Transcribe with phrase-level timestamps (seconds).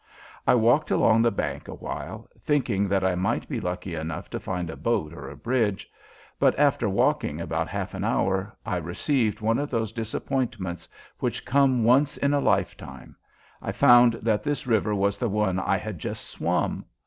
[0.47, 4.71] I walked along the bank awhile, thinking that I might be lucky enough to find
[4.71, 5.87] a boat or a bridge,
[6.39, 11.83] but after walking about half an hour I received one of those disappointments which "come
[11.83, 13.15] once in a lifetime."
[13.61, 16.85] I found that this river was the one I had just swum!